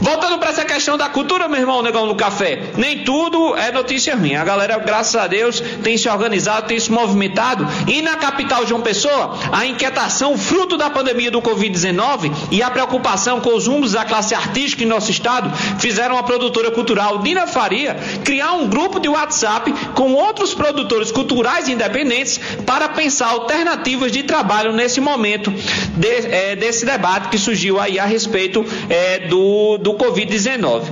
Voltando 0.00 0.38
para 0.38 0.50
essa 0.50 0.64
questão 0.64 0.96
da 0.96 1.08
cultura, 1.08 1.46
meu 1.46 1.60
irmão, 1.60 1.82
negão 1.82 2.08
do 2.08 2.14
café, 2.14 2.70
nem 2.76 3.04
tudo 3.04 3.54
é 3.56 3.70
notícia 3.70 4.16
ruim. 4.16 4.34
A 4.34 4.44
galera, 4.44 4.78
graças 4.78 5.14
a 5.14 5.26
Deus, 5.26 5.60
tem 5.82 5.96
se 5.98 6.08
organizado, 6.08 6.66
tem 6.66 6.80
se 6.80 6.90
movimentado. 6.90 7.66
E 7.86 8.00
na 8.00 8.16
capital 8.16 8.66
João 8.66 8.80
Pessoa, 8.80 9.36
a 9.52 9.66
inquietação 9.66 10.38
fruto 10.38 10.76
da 10.76 10.88
pandemia 10.88 11.30
do 11.30 11.42
Covid-19 11.42 12.32
e 12.50 12.62
a 12.62 12.70
preocupação 12.70 13.40
com 13.40 13.54
os 13.54 13.66
rumos 13.66 13.92
da 13.92 14.04
classe 14.04 14.34
artística 14.34 14.82
em 14.82 14.86
nosso 14.86 15.10
estado 15.10 15.50
fizeram 15.78 16.16
a 16.16 16.22
produtora 16.22 16.70
cultural 16.70 17.18
Dina 17.18 17.46
Faria 17.46 17.96
criar 18.24 18.52
um 18.52 18.68
grupo 18.68 18.98
de 18.98 19.08
WhatsApp 19.08 19.72
com 19.94 20.14
outros 20.14 20.54
produtores 20.54 21.12
culturais 21.12 21.68
independentes 21.68 22.40
para 22.64 22.88
pensar 22.88 23.28
alternativas 23.28 24.10
de 24.10 24.22
trabalho 24.22 24.72
nesse 24.72 25.00
momento 25.00 25.52
de, 25.96 26.08
é, 26.08 26.56
desse 26.56 26.86
debate 26.86 27.28
que 27.28 27.38
surgiu 27.38 27.78
aí 27.78 27.98
a 27.98 28.06
respeito 28.06 28.64
é, 28.88 29.20
do, 29.28 29.78
do 29.78 29.89
Covid-19. 29.94 30.82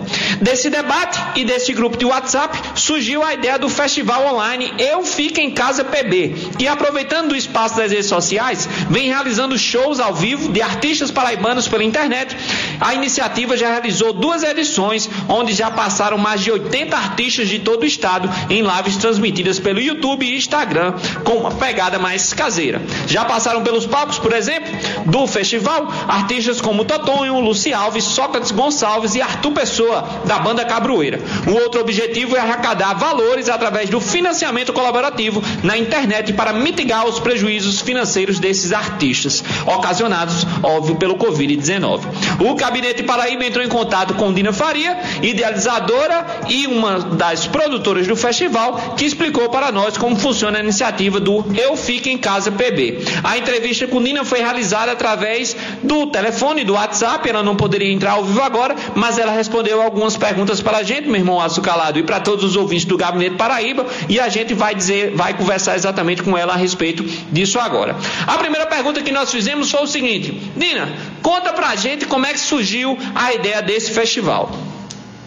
Desse 0.40 0.70
debate 0.70 1.18
e 1.36 1.44
desse 1.44 1.72
grupo 1.72 1.96
de 1.96 2.04
WhatsApp 2.04 2.56
surgiu 2.74 3.22
a 3.22 3.34
ideia 3.34 3.58
do 3.58 3.68
festival 3.68 4.34
online 4.34 4.72
Eu 4.78 5.02
Fico 5.02 5.40
em 5.40 5.50
Casa 5.50 5.84
PB, 5.84 6.34
que 6.58 6.66
aproveitando 6.66 7.32
o 7.32 7.36
espaço 7.36 7.76
das 7.76 7.90
redes 7.90 8.06
sociais, 8.06 8.68
vem 8.88 9.08
realizando 9.08 9.58
shows 9.58 10.00
ao 10.00 10.14
vivo 10.14 10.52
de 10.52 10.62
artistas 10.62 11.10
paraibanos 11.10 11.66
pela 11.68 11.84
internet. 11.84 12.36
A 12.80 12.94
iniciativa 12.94 13.56
já 13.56 13.68
realizou 13.70 14.12
duas 14.12 14.42
edições, 14.42 15.08
onde 15.28 15.52
já 15.52 15.70
passaram 15.70 16.18
mais 16.18 16.40
de 16.40 16.50
80 16.50 16.96
artistas 16.96 17.48
de 17.48 17.58
todo 17.58 17.82
o 17.82 17.86
estado 17.86 18.30
em 18.48 18.62
lives 18.62 18.96
transmitidas 18.96 19.58
pelo 19.58 19.80
YouTube 19.80 20.24
e 20.24 20.36
Instagram, 20.36 20.94
com 21.24 21.34
uma 21.34 21.50
pegada 21.50 21.98
mais 21.98 22.32
caseira. 22.32 22.80
Já 23.06 23.24
passaram 23.24 23.62
pelos 23.62 23.86
palcos, 23.86 24.18
por 24.18 24.32
exemplo, 24.32 24.72
do 25.06 25.26
festival, 25.26 25.92
artistas 26.06 26.60
como 26.60 26.84
Totonho, 26.84 27.40
Luci 27.40 27.72
Alves, 27.72 28.04
Sócrates 28.04 28.50
Gonçalves 28.50 29.14
e 29.14 29.22
Arthur 29.22 29.52
Pessoa, 29.52 30.08
da 30.24 30.38
banda 30.38 30.64
Cabroeira. 30.64 31.20
O 31.46 31.54
outro 31.54 31.80
objetivo 31.80 32.36
é 32.36 32.40
arrecadar 32.40 32.94
valores 32.94 33.48
através 33.48 33.88
do 33.90 34.00
financiamento 34.00 34.72
colaborativo 34.72 35.42
na 35.62 35.76
internet 35.76 36.32
para 36.32 36.52
mitigar 36.52 37.06
os 37.06 37.18
prejuízos 37.18 37.80
financeiros 37.80 38.38
desses 38.38 38.72
artistas, 38.72 39.42
ocasionados, 39.66 40.46
óbvio, 40.62 40.96
pelo 40.96 41.16
Covid-19. 41.16 42.00
O 42.40 42.54
Gabinete 42.68 43.02
Paraíba 43.02 43.46
entrou 43.46 43.64
em 43.64 43.68
contato 43.68 44.12
com 44.12 44.30
Dina 44.30 44.52
Faria, 44.52 44.98
idealizadora 45.22 46.26
e 46.50 46.66
uma 46.66 46.98
das 46.98 47.46
produtoras 47.46 48.06
do 48.06 48.14
festival, 48.14 48.94
que 48.94 49.06
explicou 49.06 49.48
para 49.48 49.72
nós 49.72 49.96
como 49.96 50.14
funciona 50.16 50.58
a 50.58 50.62
iniciativa 50.62 51.18
do 51.18 51.46
Eu 51.56 51.78
Fico 51.78 52.10
em 52.10 52.18
Casa 52.18 52.52
PB. 52.52 52.98
A 53.24 53.38
entrevista 53.38 53.86
com 53.86 54.02
Dina 54.02 54.22
foi 54.22 54.40
realizada 54.40 54.92
através 54.92 55.56
do 55.82 56.08
telefone, 56.08 56.62
do 56.62 56.74
WhatsApp, 56.74 57.26
ela 57.26 57.42
não 57.42 57.56
poderia 57.56 57.90
entrar 57.90 58.12
ao 58.12 58.24
vivo 58.24 58.42
agora, 58.42 58.76
mas 58.94 59.18
ela 59.18 59.32
respondeu 59.32 59.80
algumas 59.80 60.14
perguntas 60.18 60.60
para 60.60 60.78
a 60.78 60.82
gente, 60.82 61.08
meu 61.08 61.16
irmão 61.16 61.40
Açucalado, 61.40 61.98
e 61.98 62.02
para 62.02 62.20
todos 62.20 62.44
os 62.44 62.54
ouvintes 62.54 62.84
do 62.84 62.98
Gabinete 62.98 63.36
Paraíba, 63.36 63.86
e 64.10 64.20
a 64.20 64.28
gente 64.28 64.52
vai 64.52 64.74
dizer, 64.74 65.14
vai 65.14 65.32
conversar 65.32 65.74
exatamente 65.74 66.22
com 66.22 66.36
ela 66.36 66.52
a 66.52 66.56
respeito 66.56 67.02
disso 67.32 67.58
agora. 67.58 67.96
A 68.26 68.36
primeira 68.36 68.66
pergunta 68.66 69.00
que 69.00 69.10
nós 69.10 69.30
fizemos 69.30 69.70
foi 69.70 69.84
o 69.84 69.86
seguinte: 69.86 70.38
Dina, 70.54 70.92
conta 71.22 71.52
pra 71.52 71.76
gente 71.76 72.06
como 72.06 72.26
é 72.26 72.32
que 72.32 72.40
surgiu 72.40 72.96
a 73.14 73.32
ideia 73.32 73.62
desse 73.62 73.90
festival. 73.90 74.50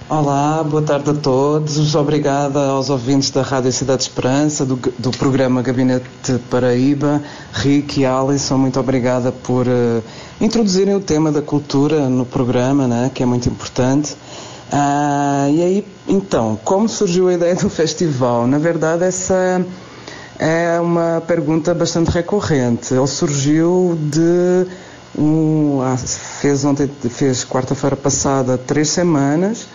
Olá, 0.09 0.61
boa 0.61 0.81
tarde 0.81 1.09
a 1.09 1.13
todos. 1.13 1.95
Obrigada 1.95 2.59
aos 2.59 2.89
ouvintes 2.89 3.29
da 3.29 3.41
Rádio 3.41 3.71
Cidade 3.71 4.03
Esperança, 4.03 4.65
do, 4.65 4.75
do 4.75 5.09
programa 5.11 5.61
Gabinete 5.61 6.37
Paraíba, 6.49 7.23
Rick 7.53 8.01
e 8.01 8.05
Alisson, 8.05 8.57
muito 8.57 8.77
obrigada 8.77 9.31
por 9.31 9.65
uh, 9.67 10.03
introduzirem 10.41 10.93
o 10.95 10.99
tema 10.99 11.31
da 11.31 11.41
cultura 11.41 12.09
no 12.09 12.25
programa, 12.25 12.87
né, 12.87 13.09
que 13.13 13.23
é 13.23 13.25
muito 13.25 13.47
importante. 13.47 14.11
Uh, 14.73 15.49
e 15.49 15.63
aí, 15.63 15.87
então, 16.05 16.59
como 16.61 16.89
surgiu 16.89 17.29
a 17.29 17.33
ideia 17.33 17.55
do 17.55 17.69
festival? 17.69 18.45
Na 18.45 18.57
verdade, 18.57 19.05
essa 19.05 19.65
é 20.37 20.77
uma 20.81 21.21
pergunta 21.25 21.73
bastante 21.73 22.11
recorrente. 22.11 22.93
Ele 22.93 23.07
surgiu 23.07 23.97
de 23.97 24.67
um, 25.17 25.81
ah, 25.81 25.97
fez 25.97 26.63
ontem, 26.63 26.89
fez 27.09 27.43
quarta-feira 27.43 27.95
passada 27.95 28.57
três 28.57 28.89
semanas 28.89 29.67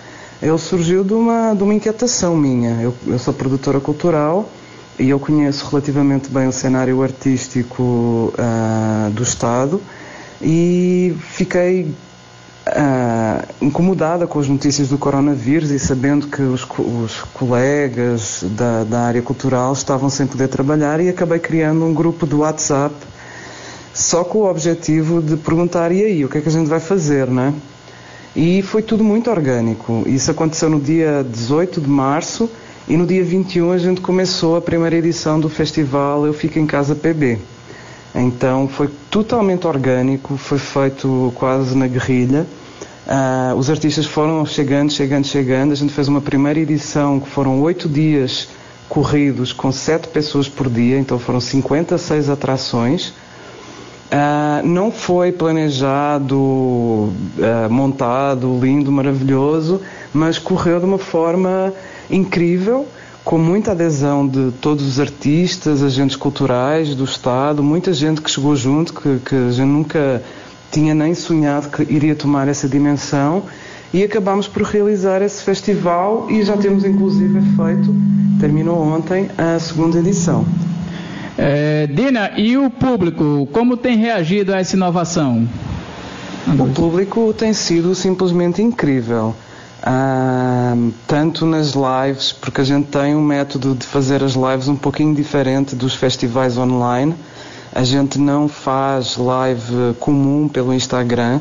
ele 0.43 0.59
surgiu 0.59 1.03
de 1.03 1.15
uma, 1.15 1.55
de 1.55 1.63
uma 1.63 1.75
inquietação 1.75 2.37
minha. 2.37 2.81
Eu, 2.83 2.95
eu 3.07 3.19
sou 3.19 3.33
produtora 3.33 3.81
cultural 3.81 4.49
e 4.99 5.09
eu 5.09 5.19
conheço 5.19 5.67
relativamente 5.69 6.29
bem 6.29 6.47
o 6.47 6.53
cenário 6.53 7.03
artístico 7.03 8.33
uh, 8.35 9.11
do 9.11 9.23
Estado 9.23 9.81
e 10.41 11.17
fiquei 11.21 11.95
uh, 12.69 13.55
incomodada 13.63 14.27
com 14.27 14.39
as 14.39 14.49
notícias 14.49 14.89
do 14.89 14.99
coronavírus 14.99 15.71
e 15.71 15.79
sabendo 15.79 16.27
que 16.27 16.43
os, 16.43 16.67
os 16.79 17.23
colegas 17.33 18.45
da, 18.51 18.85
da, 18.85 19.01
área 19.01 19.23
cultural 19.23 19.73
estavam 19.73 20.11
sem 20.11 20.27
poder 20.27 20.49
trabalhar 20.49 21.01
e 21.01 21.09
acabei 21.09 21.39
criando 21.39 21.85
um 21.85 21.95
grupo 21.95 22.27
do 22.27 22.41
WhatsApp 22.41 22.95
só 23.97 24.23
com 24.23 24.41
o 24.41 24.51
objetivo 24.51 25.23
de 25.23 25.39
perguntar 25.39 25.91
e 25.91 26.05
aí, 26.05 26.25
o 26.25 26.29
que 26.29 26.37
é 26.37 26.41
que 26.43 26.49
a 26.49 26.53
gente 26.53 26.69
vai 26.69 26.79
fazer, 26.79 27.27
não 27.29 27.43
é? 27.45 27.53
E 28.37 28.61
foi 28.61 28.83
tudo 28.83 29.03
muito 29.03 29.31
orgânico. 29.31 30.05
Isso 30.07 30.31
aconteceu 30.31 30.69
no 30.69 30.79
dia 30.79 31.25
18 31.27 31.81
de 31.81 31.89
março 31.89 32.51
e 32.87 32.95
no 32.95 33.07
dia 33.07 33.25
21 33.25 33.73
a 33.73 33.79
gente 33.79 34.03
começou 34.03 34.55
a 34.55 34.61
primeira 34.61 34.97
edição 34.97 35.41
do 35.41 35.49
festival 35.49 36.27
Eu 36.27 36.35
Fico 36.35 36.59
em 36.59 36.67
Casa 36.67 36.95
PB. 36.95 37.39
Então 38.15 38.69
foi 38.69 38.91
totalmente 39.11 39.67
orgânico, 39.67 40.37
foi 40.37 40.59
feito 40.59 41.33
quase 41.35 41.75
na 41.75 41.87
guerrilha. 41.87 42.47
Uh, 43.07 43.57
os 43.57 43.71
artistas 43.71 44.05
foram 44.05 44.45
chegando, 44.45 44.93
chegando, 44.93 45.27
chegando. 45.27 45.73
A 45.73 45.77
gente 45.77 45.95
fez 45.95 46.07
uma 46.07 46.21
primeira 46.21 46.61
edição 46.61 47.19
que 47.19 47.31
foram 47.31 47.63
oito 47.63 47.89
dias 47.89 48.49
corridos 48.91 49.55
com 49.55 49.73
sete 49.73 50.09
pessoas 50.09 50.49
por 50.49 50.69
dia, 50.69 50.99
então 50.99 51.19
foram 51.19 51.41
56 51.41 52.29
atrações. 52.29 53.15
Uh, 54.07 54.65
não 54.65 54.93
foi 54.93 55.33
planejado, 55.33 56.37
uh, 56.37 57.13
montado, 57.69 58.57
lindo, 58.61 58.93
maravilhoso, 58.93 59.81
mas 60.15 60.39
correu 60.39 60.79
de 60.79 60.87
uma 60.87 60.99
forma 60.99 61.73
incrível, 62.09 62.87
com 63.25 63.37
muita 63.37 63.73
adesão 63.73 64.27
de 64.27 64.53
todos 64.61 64.87
os 64.87 65.01
artistas, 65.01 65.83
agentes 65.83 66.15
culturais 66.15 66.95
do 66.95 67.03
Estado, 67.03 67.65
muita 67.65 67.93
gente 67.93 68.21
que 68.21 68.31
chegou 68.31 68.55
junto, 68.55 68.95
que, 68.95 69.19
que 69.19 69.35
a 69.35 69.51
gente 69.51 69.67
nunca 69.67 70.23
tinha 70.71 70.95
nem 70.95 71.13
sonhado 71.13 71.69
que 71.69 71.83
iria 71.93 72.15
tomar 72.15 72.47
essa 72.47 72.69
dimensão 72.69 73.43
e 73.93 74.05
acabámos 74.05 74.47
por 74.47 74.63
realizar 74.63 75.23
esse 75.23 75.43
festival 75.43 76.29
e 76.31 76.45
já 76.45 76.57
temos 76.57 76.85
inclusive 76.85 77.41
feito, 77.41 77.95
terminou 78.39 78.81
ontem, 78.81 79.29
a 79.37 79.59
segunda 79.59 79.99
edição. 79.99 80.45
É, 81.39 81.87
Dina, 81.87 82.33
e 82.37 82.57
o 82.57 82.71
público, 82.71 83.47
como 83.53 83.77
tem 83.77 83.97
reagido 83.97 84.55
a 84.55 84.59
essa 84.59 84.75
inovação? 84.75 85.47
O 86.59 86.73
público 86.73 87.35
tem 87.37 87.53
sido 87.53 87.95
simplesmente 87.95 88.63
incrível. 88.63 89.35
Ah, 89.83 90.75
tanto 91.07 91.45
nas 91.45 91.75
lives, 91.75 92.33
porque 92.33 92.61
a 92.63 92.65
gente 92.65 92.87
tem 92.87 93.15
um 93.15 93.23
método 93.23 93.75
de 93.75 93.85
fazer 93.85 94.23
as 94.25 94.33
lives 94.33 94.69
um 94.69 94.77
pouquinho 94.77 95.15
diferente 95.15 95.77
dos 95.77 95.95
festivais 95.95 96.57
online. 96.57 97.15
A 97.75 97.85
gente 97.85 98.19
não 98.19 98.49
faz 98.49 99.17
live 99.19 99.95
comum 100.01 100.49
pelo 100.49 100.73
Instagram. 100.73 101.41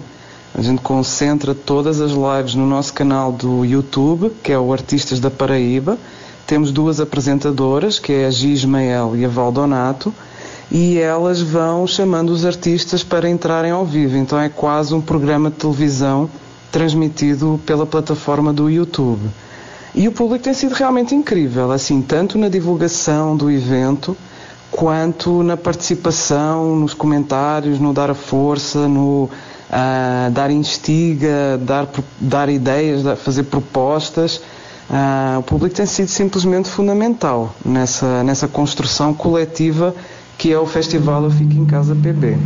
A 0.53 0.61
gente 0.61 0.81
concentra 0.81 1.55
todas 1.55 2.01
as 2.01 2.11
lives 2.11 2.55
no 2.55 2.67
nosso 2.67 2.93
canal 2.93 3.31
do 3.31 3.63
YouTube, 3.63 4.31
que 4.43 4.51
é 4.51 4.59
o 4.59 4.73
Artistas 4.73 5.19
da 5.19 5.31
Paraíba 5.31 5.97
temos 6.45 6.71
duas 6.71 6.99
apresentadoras, 6.99 7.99
que 7.99 8.13
é 8.13 8.25
a 8.25 8.31
Gismael 8.31 9.15
e 9.15 9.25
a 9.25 9.27
Valdonato, 9.27 10.13
e 10.71 10.97
elas 10.97 11.41
vão 11.41 11.85
chamando 11.85 12.29
os 12.29 12.45
artistas 12.45 13.03
para 13.03 13.29
entrarem 13.29 13.71
ao 13.71 13.85
vivo. 13.85 14.17
Então 14.17 14.39
é 14.39 14.49
quase 14.49 14.93
um 14.93 15.01
programa 15.01 15.49
de 15.49 15.57
televisão 15.57 16.29
transmitido 16.71 17.59
pela 17.65 17.85
plataforma 17.85 18.51
do 18.51 18.69
YouTube. 18.69 19.29
E 19.93 20.07
o 20.07 20.11
público 20.11 20.43
tem 20.43 20.53
sido 20.53 20.73
realmente 20.73 21.15
incrível, 21.15 21.71
assim, 21.71 22.01
tanto 22.01 22.37
na 22.37 22.49
divulgação 22.49 23.37
do 23.37 23.49
evento, 23.49 24.15
quanto 24.69 25.41
na 25.41 25.55
participação, 25.55 26.75
nos 26.75 26.93
comentários, 26.93 27.79
no 27.79 27.93
dar 27.93 28.09
a 28.09 28.13
força, 28.13 28.89
no 28.89 29.29
uh, 29.69 30.31
dar 30.31 30.51
instiga, 30.51 31.57
dar, 31.61 31.87
dar 32.19 32.49
ideias, 32.49 33.03
fazer 33.19 33.43
propostas. 33.43 34.41
Ah, 34.97 35.39
o 35.39 35.43
público 35.43 35.75
tem 35.75 35.85
sido 35.85 36.07
simplesmente 36.07 36.69
fundamental 36.69 37.53
nessa, 37.65 38.23
nessa 38.23 38.47
construção 38.47 39.13
coletiva 39.13 39.93
que 40.37 40.53
é 40.53 40.57
o 40.57 40.65
Festival 40.65 41.25
Eu 41.25 41.31
Fico 41.31 41.53
em 41.53 41.65
Casa 41.65 41.93
PB. 41.93 42.37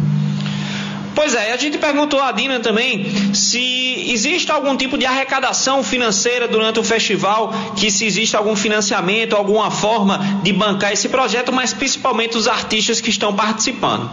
Pois 1.13 1.35
é, 1.35 1.53
a 1.53 1.57
gente 1.57 1.77
perguntou 1.77 2.19
a 2.19 2.31
Dina 2.31 2.59
também 2.59 3.05
se 3.35 4.11
existe 4.11 4.51
algum 4.51 4.75
tipo 4.75 4.97
de 4.97 5.05
arrecadação 5.05 5.83
financeira 5.83 6.47
durante 6.47 6.79
o 6.79 6.83
festival, 6.83 7.53
que 7.75 7.91
se 7.91 8.03
existe 8.03 8.35
algum 8.35 8.55
financiamento, 8.55 9.35
alguma 9.35 9.69
forma 9.69 10.19
de 10.41 10.51
bancar 10.51 10.91
esse 10.91 11.07
projeto, 11.07 11.53
mas 11.53 11.71
principalmente 11.71 12.35
os 12.35 12.47
artistas 12.47 12.99
que 12.99 13.11
estão 13.11 13.31
participando. 13.35 14.09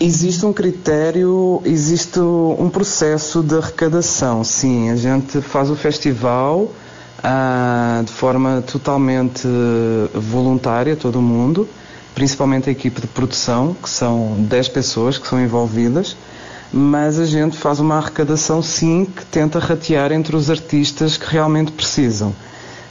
Existe 0.00 0.46
um 0.46 0.52
critério, 0.52 1.60
existe 1.64 2.20
um 2.20 2.70
processo 2.70 3.42
de 3.42 3.56
arrecadação, 3.56 4.44
sim. 4.44 4.90
A 4.90 4.96
gente 4.96 5.40
faz 5.40 5.70
o 5.70 5.74
festival 5.74 6.70
ah, 7.22 8.00
de 8.04 8.12
forma 8.12 8.62
totalmente 8.64 9.48
voluntária, 10.14 10.94
todo 10.94 11.20
mundo, 11.20 11.68
principalmente 12.14 12.68
a 12.68 12.72
equipe 12.72 13.00
de 13.00 13.08
produção, 13.08 13.74
que 13.74 13.90
são 13.90 14.36
10 14.38 14.68
pessoas 14.68 15.18
que 15.18 15.26
são 15.26 15.40
envolvidas, 15.42 16.16
mas 16.72 17.18
a 17.18 17.26
gente 17.26 17.56
faz 17.56 17.80
uma 17.80 17.96
arrecadação, 17.96 18.62
sim, 18.62 19.04
que 19.04 19.24
tenta 19.26 19.58
ratear 19.58 20.12
entre 20.12 20.36
os 20.36 20.48
artistas 20.48 21.16
que 21.16 21.26
realmente 21.26 21.72
precisam. 21.72 22.32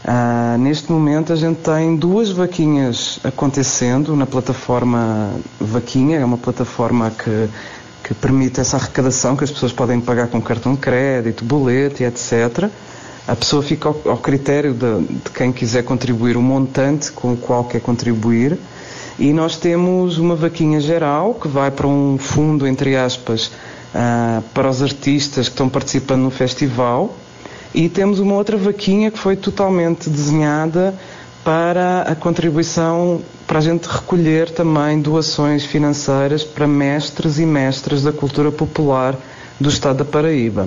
Uh, 0.07 0.57
neste 0.57 0.89
momento 0.89 1.33
a 1.33 1.35
gente 1.35 1.57
tem 1.57 1.97
duas 1.97 2.29
vaquinhas 2.29 3.19
acontecendo 3.25 4.15
na 4.15 4.25
plataforma 4.25 5.33
Vaquinha, 5.59 6.19
é 6.19 6.23
uma 6.23 6.37
plataforma 6.37 7.11
que, 7.11 7.49
que 8.05 8.13
permite 8.13 8.61
essa 8.61 8.77
arrecadação, 8.77 9.35
que 9.35 9.43
as 9.43 9.51
pessoas 9.51 9.73
podem 9.73 9.99
pagar 9.99 10.27
com 10.27 10.41
cartão 10.41 10.75
de 10.75 10.79
crédito, 10.79 11.43
boleto 11.43 12.01
e 12.01 12.05
etc. 12.05 12.69
A 13.27 13.35
pessoa 13.35 13.61
fica 13.61 13.89
ao, 13.89 14.01
ao 14.05 14.17
critério 14.17 14.73
de, 14.73 15.07
de, 15.07 15.29
quem 15.29 15.51
quiser 15.51 15.83
contribuir 15.83 16.37
o 16.37 16.41
montante 16.41 17.11
com 17.11 17.33
o 17.33 17.37
qual 17.37 17.65
quer 17.65 17.81
contribuir. 17.81 18.57
E 19.19 19.33
nós 19.33 19.57
temos 19.57 20.17
uma 20.17 20.37
vaquinha 20.37 20.79
geral 20.79 21.33
que 21.33 21.49
vai 21.49 21.69
para 21.69 21.85
um 21.85 22.17
fundo, 22.17 22.65
entre 22.65 22.95
aspas, 22.95 23.47
uh, 23.93 24.41
para 24.53 24.69
os 24.69 24.81
artistas 24.81 25.49
que 25.49 25.53
estão 25.53 25.67
participando 25.67 26.21
no 26.21 26.31
festival 26.31 27.13
e 27.73 27.89
temos 27.89 28.19
uma 28.19 28.35
outra 28.35 28.57
vaquinha 28.57 29.11
que 29.11 29.17
foi 29.17 29.35
totalmente 29.35 30.09
desenhada 30.09 30.93
para 31.43 32.01
a 32.01 32.15
contribuição, 32.15 33.21
para 33.45 33.59
a 33.59 33.61
gente 33.61 33.85
recolher 33.87 34.49
também 34.49 34.99
doações 34.99 35.63
financeiras 35.63 36.43
para 36.43 36.67
mestres 36.67 37.39
e 37.39 37.45
mestras 37.45 38.03
da 38.03 38.11
cultura 38.11 38.51
popular 38.51 39.15
do 39.59 39.69
Estado 39.69 39.99
da 39.99 40.05
Paraíba. 40.05 40.63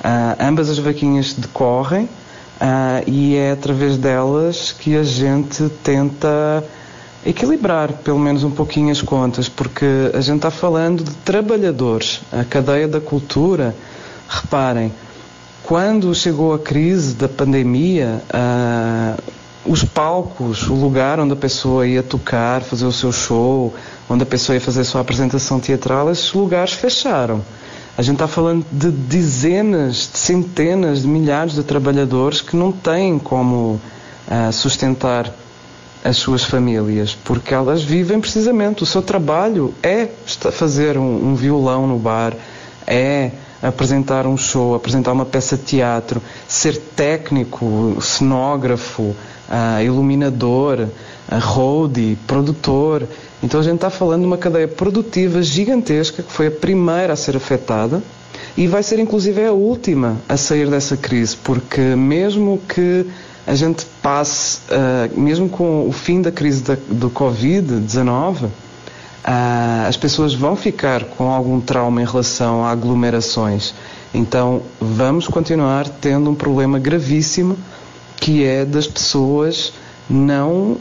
Uh, 0.00 0.36
ambas 0.38 0.68
as 0.68 0.78
vaquinhas 0.78 1.32
decorrem 1.32 2.04
uh, 2.04 3.10
e 3.10 3.36
é 3.36 3.52
através 3.52 3.96
delas 3.96 4.70
que 4.70 4.96
a 4.96 5.02
gente 5.02 5.68
tenta 5.82 6.62
equilibrar 7.26 7.92
pelo 8.04 8.18
menos 8.18 8.44
um 8.44 8.50
pouquinho 8.50 8.92
as 8.92 9.00
contas, 9.00 9.48
porque 9.48 10.12
a 10.12 10.20
gente 10.20 10.36
está 10.36 10.50
falando 10.50 11.02
de 11.02 11.14
trabalhadores, 11.16 12.20
a 12.30 12.44
cadeia 12.44 12.86
da 12.86 13.00
cultura. 13.00 13.74
Reparem, 14.28 14.92
quando 15.64 16.14
chegou 16.14 16.52
a 16.52 16.58
crise 16.58 17.14
da 17.14 17.26
pandemia, 17.26 18.22
uh, 18.28 19.22
os 19.64 19.82
palcos, 19.82 20.68
o 20.68 20.74
lugar 20.74 21.18
onde 21.18 21.32
a 21.32 21.36
pessoa 21.36 21.86
ia 21.86 22.02
tocar, 22.02 22.60
fazer 22.60 22.84
o 22.84 22.92
seu 22.92 23.10
show, 23.10 23.74
onde 24.08 24.22
a 24.22 24.26
pessoa 24.26 24.54
ia 24.54 24.60
fazer 24.60 24.82
a 24.82 24.84
sua 24.84 25.00
apresentação 25.00 25.58
teatral, 25.58 26.10
esses 26.12 26.30
lugares 26.34 26.74
fecharam. 26.74 27.42
A 27.96 28.02
gente 28.02 28.16
está 28.16 28.28
falando 28.28 28.66
de 28.70 28.90
dezenas, 28.90 30.10
de 30.12 30.18
centenas 30.18 31.00
de 31.00 31.08
milhares 31.08 31.54
de 31.54 31.62
trabalhadores 31.62 32.42
que 32.42 32.56
não 32.56 32.70
têm 32.70 33.18
como 33.18 33.80
uh, 34.28 34.52
sustentar 34.52 35.32
as 36.04 36.18
suas 36.18 36.44
famílias, 36.44 37.16
porque 37.24 37.54
elas 37.54 37.82
vivem 37.82 38.20
precisamente. 38.20 38.82
O 38.82 38.86
seu 38.86 39.00
trabalho 39.00 39.72
é 39.82 40.08
fazer 40.52 40.98
um, 40.98 41.30
um 41.30 41.34
violão 41.34 41.86
no 41.86 41.98
bar, 41.98 42.34
é 42.86 43.30
apresentar 43.64 44.26
um 44.26 44.36
show, 44.36 44.74
apresentar 44.74 45.12
uma 45.12 45.24
peça 45.24 45.56
de 45.56 45.62
teatro, 45.62 46.22
ser 46.46 46.76
técnico, 46.76 47.96
cenógrafo, 48.00 49.02
uh, 49.02 49.82
iluminador, 49.82 50.80
uh, 50.80 51.38
roadie, 51.40 52.18
produtor. 52.26 53.08
Então 53.42 53.60
a 53.60 53.62
gente 53.62 53.76
está 53.76 53.90
falando 53.90 54.20
de 54.20 54.26
uma 54.26 54.38
cadeia 54.38 54.68
produtiva 54.68 55.42
gigantesca 55.42 56.22
que 56.22 56.30
foi 56.30 56.48
a 56.48 56.50
primeira 56.50 57.14
a 57.14 57.16
ser 57.16 57.36
afetada 57.36 58.02
e 58.56 58.66
vai 58.66 58.82
ser 58.82 58.98
inclusive 58.98 59.44
a 59.44 59.52
última 59.52 60.18
a 60.28 60.36
sair 60.36 60.68
dessa 60.68 60.96
crise, 60.96 61.36
porque 61.36 61.80
mesmo 61.80 62.60
que 62.68 63.06
a 63.46 63.54
gente 63.54 63.86
passe, 64.02 64.60
uh, 64.70 65.20
mesmo 65.20 65.48
com 65.48 65.88
o 65.88 65.92
fim 65.92 66.20
da 66.20 66.30
crise 66.30 66.62
do 66.62 67.10
Covid-19, 67.10 68.48
ah, 69.24 69.86
as 69.88 69.96
pessoas 69.96 70.34
vão 70.34 70.54
ficar 70.54 71.04
com 71.04 71.30
algum 71.30 71.58
trauma 71.58 72.02
em 72.02 72.04
relação 72.04 72.62
a 72.62 72.70
aglomerações. 72.70 73.74
Então, 74.12 74.62
vamos 74.78 75.26
continuar 75.26 75.88
tendo 75.88 76.30
um 76.30 76.34
problema 76.34 76.78
gravíssimo 76.78 77.56
que 78.20 78.44
é 78.44 78.64
das 78.64 78.86
pessoas 78.86 79.72
não 80.08 80.76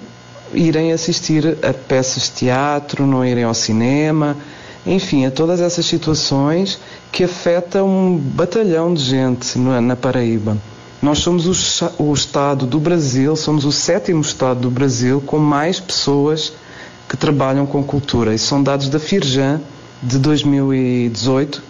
irem 0.54 0.92
assistir 0.92 1.58
a 1.64 1.74
peças 1.74 2.24
de 2.24 2.32
teatro, 2.32 3.08
não 3.08 3.26
irem 3.26 3.44
ao 3.44 3.54
cinema, 3.54 4.38
enfim, 4.86 5.26
a 5.26 5.32
todas 5.32 5.60
essas 5.60 5.86
situações 5.86 6.80
que 7.12 7.24
afetam 7.24 7.88
um 7.88 8.18
batalhão 8.18 8.94
de 8.94 9.04
gente 9.04 9.58
na 9.58 9.96
Paraíba. 9.96 10.58
Nós 11.02 11.20
somos 11.20 11.46
o, 11.46 12.04
o 12.04 12.14
Estado 12.14 12.66
do 12.66 12.80
Brasil, 12.80 13.36
somos 13.36 13.66
o 13.66 13.72
sétimo 13.72 14.22
Estado 14.22 14.62
do 14.62 14.72
Brasil 14.72 15.22
com 15.26 15.38
mais 15.38 15.80
pessoas 15.80 16.54
que 17.14 17.18
trabalham 17.18 17.68
com 17.68 17.84
cultura. 17.84 18.34
E 18.34 18.40
são 18.40 18.64
dados 18.64 18.90
da 18.90 18.98
Firjan 18.98 19.62
de 20.02 20.18
2018. 20.18 21.62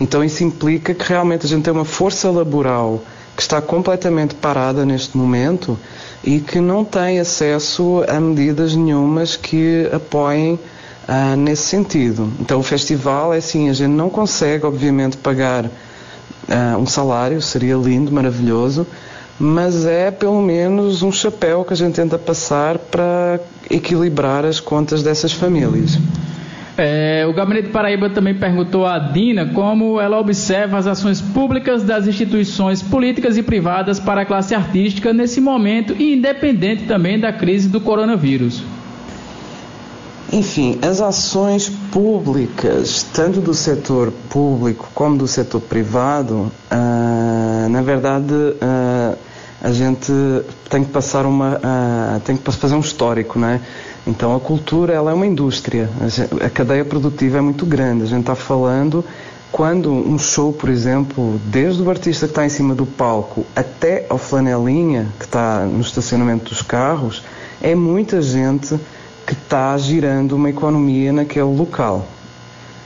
Então 0.00 0.24
isso 0.24 0.42
implica 0.42 0.92
que 0.92 1.08
realmente 1.08 1.46
a 1.46 1.48
gente 1.48 1.62
tem 1.62 1.72
uma 1.72 1.84
força 1.84 2.28
laboral 2.28 3.00
que 3.36 3.42
está 3.42 3.62
completamente 3.62 4.34
parada 4.34 4.84
neste 4.84 5.16
momento 5.16 5.78
e 6.24 6.40
que 6.40 6.58
não 6.58 6.84
tem 6.84 7.20
acesso 7.20 8.04
a 8.08 8.18
medidas 8.18 8.74
nenhumas 8.74 9.36
que 9.36 9.88
apoiem 9.92 10.58
ah, 11.06 11.36
nesse 11.36 11.62
sentido. 11.62 12.28
Então 12.40 12.58
o 12.58 12.62
festival 12.64 13.32
é 13.32 13.36
assim, 13.36 13.68
a 13.68 13.72
gente 13.72 13.92
não 13.92 14.10
consegue 14.10 14.66
obviamente 14.66 15.16
pagar 15.18 15.70
ah, 16.48 16.76
um 16.76 16.86
salário, 16.86 17.40
seria 17.40 17.76
lindo, 17.76 18.10
maravilhoso, 18.10 18.84
mas 19.38 19.86
é 19.86 20.10
pelo 20.10 20.42
menos 20.42 21.02
um 21.02 21.12
chapéu 21.12 21.64
que 21.64 21.72
a 21.72 21.76
gente 21.76 21.94
tenta 21.94 22.18
passar 22.18 22.78
para 22.78 23.38
equilibrar 23.70 24.44
as 24.44 24.58
contas 24.60 25.02
dessas 25.02 25.32
famílias. 25.32 25.98
É, 26.80 27.26
o 27.28 27.32
Gabinete 27.32 27.70
Paraíba 27.70 28.08
também 28.08 28.34
perguntou 28.34 28.86
a 28.86 28.98
Dina 29.00 29.46
como 29.46 30.00
ela 30.00 30.16
observa 30.20 30.78
as 30.78 30.86
ações 30.86 31.20
públicas 31.20 31.82
das 31.82 32.06
instituições 32.06 32.80
políticas 32.80 33.36
e 33.36 33.42
privadas 33.42 33.98
para 33.98 34.22
a 34.22 34.24
classe 34.24 34.54
artística 34.54 35.12
nesse 35.12 35.40
momento 35.40 35.92
e 35.98 36.14
independente 36.14 36.84
também 36.84 37.18
da 37.18 37.32
crise 37.32 37.68
do 37.68 37.80
coronavírus. 37.80 38.62
Enfim, 40.30 40.78
as 40.82 41.00
ações 41.00 41.70
públicas, 41.90 43.02
tanto 43.14 43.40
do 43.40 43.54
setor 43.54 44.12
público 44.28 44.88
como 44.94 45.16
do 45.16 45.26
setor 45.26 45.62
privado, 45.62 46.52
uh, 46.70 47.68
na 47.70 47.80
verdade, 47.80 48.34
uh, 48.34 48.58
a 49.60 49.72
gente 49.72 50.12
tem 50.70 50.84
que 50.84 50.90
passar 50.90 51.26
uma, 51.26 51.56
uh, 51.56 52.20
tem 52.20 52.36
que 52.36 52.52
fazer 52.52 52.74
um 52.74 52.80
histórico, 52.80 53.38
não 53.38 53.48
é? 53.48 53.60
Então 54.06 54.34
a 54.34 54.40
cultura 54.40 54.92
ela 54.92 55.10
é 55.10 55.14
uma 55.14 55.26
indústria, 55.26 55.90
a 56.44 56.48
cadeia 56.48 56.84
produtiva 56.84 57.38
é 57.38 57.40
muito 57.40 57.66
grande. 57.66 58.04
A 58.04 58.06
gente 58.06 58.20
está 58.20 58.34
falando 58.34 59.04
quando 59.50 59.92
um 59.92 60.18
show, 60.18 60.52
por 60.52 60.68
exemplo, 60.68 61.40
desde 61.44 61.82
o 61.82 61.90
artista 61.90 62.26
que 62.26 62.32
está 62.32 62.44
em 62.44 62.48
cima 62.48 62.74
do 62.74 62.86
palco 62.86 63.44
até 63.56 64.06
ao 64.08 64.18
flanelinha 64.18 65.08
que 65.18 65.24
está 65.24 65.64
no 65.64 65.80
estacionamento 65.80 66.50
dos 66.50 66.62
carros, 66.62 67.22
é 67.60 67.74
muita 67.74 68.22
gente 68.22 68.78
que 69.26 69.32
está 69.32 69.76
girando 69.76 70.36
uma 70.36 70.48
economia 70.48 71.12
naquele 71.12 71.44
local. 71.44 72.06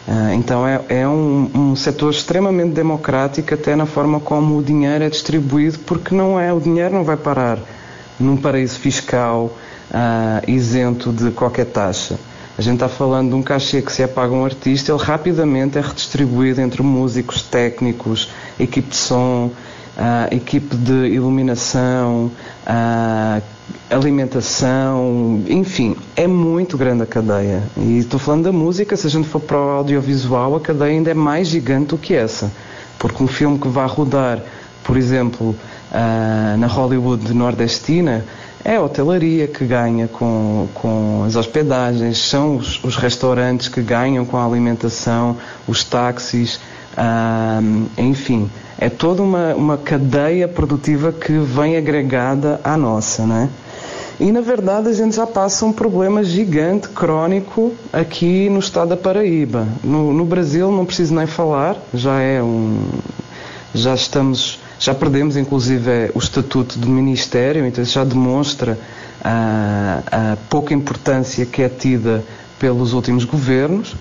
Uh, 0.06 0.34
então 0.34 0.66
é, 0.66 0.80
é 0.88 1.06
um, 1.06 1.48
um, 1.54 1.76
setor 1.76 2.10
extremamente 2.10 2.72
democrático 2.72 3.54
até 3.54 3.76
na 3.76 3.86
forma 3.86 4.18
como 4.18 4.58
o 4.58 4.62
dinheiro 4.62 5.04
é 5.04 5.08
distribuído, 5.08 5.78
porque 5.80 6.12
não 6.12 6.38
é 6.40 6.52
o 6.52 6.58
dinheiro 6.58 6.92
não 6.92 7.04
vai 7.04 7.16
parar 7.16 7.58
num 8.18 8.36
paraíso 8.36 8.80
fiscal 8.80 9.56
uh, 9.90 10.50
isento 10.50 11.12
de 11.12 11.30
qualquer 11.30 11.66
taxa. 11.66 12.18
A 12.58 12.60
gente 12.60 12.74
está 12.74 12.88
falando 12.88 13.30
de 13.30 13.34
um 13.34 13.42
cachê 13.42 13.80
que 13.80 13.92
se 13.92 14.02
é 14.02 14.06
pago 14.06 14.34
a 14.34 14.38
um 14.38 14.44
artista, 14.44 14.92
ele 14.92 15.02
rapidamente 15.02 15.78
é 15.78 15.80
redistribuído 15.80 16.60
entre 16.60 16.82
músicos, 16.82 17.42
técnicos, 17.42 18.30
equipe 18.58 18.90
de 18.90 18.96
som, 18.96 19.50
uh, 19.96 20.34
equipe 20.34 20.76
de 20.76 21.08
iluminação, 21.08 22.30
alimentação, 23.90 25.42
enfim, 25.48 25.96
é 26.16 26.26
muito 26.26 26.76
grande 26.76 27.02
a 27.02 27.06
cadeia. 27.06 27.62
E 27.76 27.98
estou 27.98 28.18
falando 28.18 28.44
da 28.44 28.52
música, 28.52 28.96
se 28.96 29.06
a 29.06 29.10
gente 29.10 29.28
for 29.28 29.40
para 29.40 29.56
o 29.56 29.70
audiovisual, 29.70 30.56
a 30.56 30.60
cadeia 30.60 30.92
ainda 30.92 31.10
é 31.10 31.14
mais 31.14 31.48
gigante 31.48 31.88
do 31.88 31.98
que 31.98 32.14
essa. 32.14 32.50
Porque 32.98 33.22
um 33.22 33.26
filme 33.26 33.58
que 33.58 33.68
vai 33.68 33.86
rodar, 33.86 34.40
por 34.84 34.96
exemplo, 34.96 35.50
uh, 35.50 36.56
na 36.56 36.66
Hollywood 36.66 37.32
nordestina, 37.34 38.24
é 38.64 38.76
a 38.76 38.82
hotelaria 38.82 39.48
que 39.48 39.64
ganha 39.64 40.06
com, 40.06 40.68
com 40.72 41.24
as 41.26 41.34
hospedagens, 41.34 42.18
são 42.18 42.56
os, 42.56 42.82
os 42.84 42.96
restaurantes 42.96 43.68
que 43.68 43.82
ganham 43.82 44.24
com 44.24 44.36
a 44.36 44.44
alimentação, 44.44 45.36
os 45.66 45.82
táxis, 45.82 46.60
uh, 46.96 47.88
enfim, 47.98 48.48
é 48.82 48.90
toda 48.90 49.22
uma, 49.22 49.54
uma 49.54 49.78
cadeia 49.78 50.48
produtiva 50.48 51.12
que 51.12 51.38
vem 51.38 51.76
agregada 51.76 52.60
à 52.64 52.76
nossa, 52.76 53.24
não 53.24 53.36
é? 53.36 53.48
E 54.18 54.32
na 54.32 54.40
verdade 54.40 54.88
a 54.88 54.92
gente 54.92 55.14
já 55.14 55.26
passa 55.26 55.64
um 55.64 55.72
problema 55.72 56.24
gigante, 56.24 56.88
crónico, 56.88 57.72
aqui 57.92 58.48
no 58.50 58.58
estado 58.58 58.88
da 58.88 58.96
Paraíba. 58.96 59.68
No, 59.84 60.12
no 60.12 60.24
Brasil 60.24 60.70
não 60.72 60.84
preciso 60.84 61.14
nem 61.14 61.26
falar, 61.26 61.76
já 61.94 62.20
é 62.20 62.42
um. 62.42 62.88
Já 63.72 63.94
estamos. 63.94 64.58
Já 64.80 64.92
perdemos 64.92 65.36
inclusive 65.36 66.10
o 66.12 66.18
estatuto 66.18 66.76
do 66.76 66.88
Ministério, 66.88 67.64
então 67.64 67.84
isso 67.84 67.92
já 67.92 68.02
demonstra 68.02 68.76
a, 69.24 70.02
a 70.10 70.36
pouca 70.50 70.74
importância 70.74 71.46
que 71.46 71.62
é 71.62 71.68
tida 71.68 72.24
pelos 72.58 72.92
últimos 72.92 73.24
governos. 73.24 73.94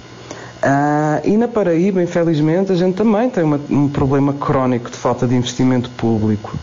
Uh, 0.63 1.27
e 1.27 1.37
na 1.37 1.47
Paraíba, 1.47 2.03
infelizmente, 2.03 2.71
a 2.71 2.75
gente 2.75 2.95
também 2.95 3.29
tem 3.31 3.43
uma, 3.43 3.59
um 3.67 3.87
problema 3.87 4.31
crónico 4.31 4.91
de 4.91 4.97
falta 4.97 5.27
de 5.27 5.35
investimento 5.35 5.89
público 5.89 6.55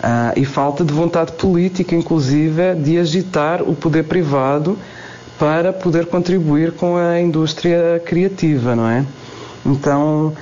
uh, 0.00 0.32
e 0.36 0.44
falta 0.44 0.84
de 0.84 0.92
vontade 0.92 1.32
política, 1.32 1.94
inclusive, 1.94 2.74
de 2.74 2.98
agitar 2.98 3.62
o 3.62 3.72
poder 3.72 4.04
privado 4.04 4.76
para 5.38 5.72
poder 5.72 6.06
contribuir 6.06 6.72
com 6.72 6.96
a 6.96 7.20
indústria 7.20 8.02
criativa, 8.04 8.74
não 8.74 8.88
é? 8.88 9.04
Então, 9.64 10.32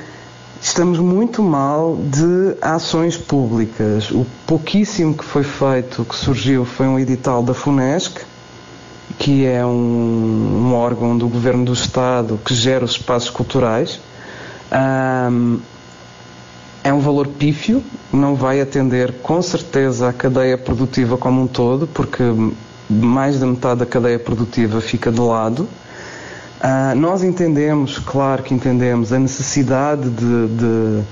estamos 0.60 0.98
muito 0.98 1.42
mal 1.42 1.96
de 1.96 2.56
ações 2.62 3.18
públicas. 3.18 4.10
O 4.10 4.26
pouquíssimo 4.46 5.14
que 5.14 5.24
foi 5.24 5.42
feito, 5.42 6.02
que 6.04 6.16
surgiu, 6.16 6.64
foi 6.64 6.86
um 6.86 6.98
edital 6.98 7.42
da 7.42 7.52
FUNESC, 7.52 8.20
que 9.18 9.46
é 9.46 9.64
um, 9.64 10.68
um 10.68 10.74
órgão 10.74 11.16
do 11.16 11.28
governo 11.28 11.64
do 11.64 11.72
Estado 11.72 12.38
que 12.44 12.54
gera 12.54 12.84
os 12.84 12.92
espaços 12.92 13.30
culturais. 13.30 14.00
Um, 14.72 15.60
é 16.84 16.92
um 16.92 16.98
valor 16.98 17.28
pífio, 17.28 17.82
não 18.12 18.34
vai 18.34 18.60
atender 18.60 19.12
com 19.22 19.40
certeza 19.40 20.08
a 20.08 20.12
cadeia 20.12 20.58
produtiva 20.58 21.16
como 21.16 21.42
um 21.42 21.46
todo, 21.46 21.86
porque 21.86 22.24
mais 22.90 23.38
da 23.38 23.46
metade 23.46 23.80
da 23.80 23.86
cadeia 23.86 24.18
produtiva 24.18 24.80
fica 24.80 25.10
de 25.10 25.20
lado. 25.20 25.68
Uh, 26.62 26.94
nós 26.96 27.22
entendemos, 27.22 27.98
claro 27.98 28.42
que 28.42 28.54
entendemos, 28.54 29.12
a 29.12 29.18
necessidade 29.18 30.08
de, 30.10 30.46
de, 30.48 31.02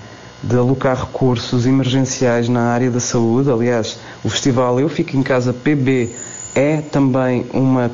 de, 0.45 0.57
alocar 0.57 0.97
recursos 0.97 1.67
emergenciais 1.67 2.49
na 2.49 2.73
área 2.73 2.91
da 2.91 3.01
saúde. 3.01 3.51
Aliás, 3.51 3.99
o 4.25 4.29
festival 4.29 4.79
Eu 4.79 4.89
Fico 4.89 5.17
em 5.17 5.23
Casa 5.23 5.53
PB 5.53 6.11
é 6.55 6.81
também 6.81 7.47
uma, 7.53 7.91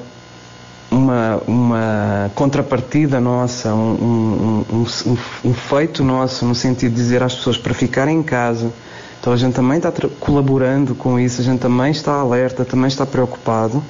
uma, 0.90 1.42
uma 1.46 2.30
contrapartida 2.34 3.20
nossa, 3.20 3.74
um, 3.74 4.64
um, 4.70 4.76
um, 4.76 5.16
um, 5.50 5.54
feito 5.54 6.02
nosso, 6.02 6.44
no 6.44 6.54
sentido 6.54 6.94
de 6.94 6.96
dizer 6.96 7.22
às 7.22 7.34
pessoas 7.34 7.58
para 7.58 7.74
ficarem 7.74 8.18
em 8.18 8.22
casa. 8.22 8.72
Então 9.20 9.32
a 9.32 9.36
gente 9.36 9.54
também 9.54 9.78
está 9.78 9.92
colaborando 10.20 10.94
com 10.94 11.18
isso, 11.18 11.40
a 11.40 11.44
gente 11.44 11.60
também 11.60 11.90
está 11.90 12.14
alerta, 12.14 12.64
também 12.64 12.88
está 12.88 13.04
preocupado. 13.04 13.82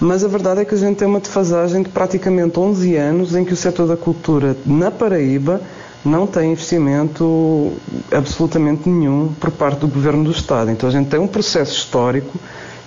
Mas 0.00 0.24
a 0.24 0.28
verdade 0.28 0.60
é 0.60 0.64
que 0.64 0.74
a 0.74 0.78
gente 0.78 0.96
tem 0.96 1.06
uma 1.06 1.20
defasagem 1.20 1.82
de 1.82 1.88
praticamente 1.88 2.58
11 2.58 2.96
anos 2.96 3.34
em 3.34 3.44
que 3.44 3.52
o 3.52 3.56
setor 3.56 3.86
da 3.86 3.96
cultura 3.96 4.56
na 4.66 4.90
Paraíba 4.90 5.60
não 6.04 6.26
tem 6.26 6.52
investimento 6.52 7.72
absolutamente 8.12 8.88
nenhum 8.88 9.32
por 9.40 9.50
parte 9.50 9.78
do 9.78 9.88
Governo 9.88 10.24
do 10.24 10.30
Estado. 10.30 10.70
Então 10.70 10.88
a 10.88 10.92
gente 10.92 11.08
tem 11.08 11.18
um 11.18 11.26
processo 11.26 11.72
histórico 11.72 12.38